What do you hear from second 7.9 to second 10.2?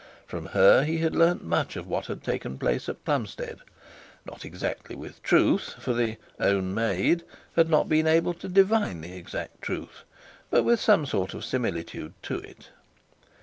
able to divine the exact truth,